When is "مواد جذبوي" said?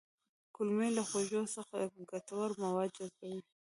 2.63-3.41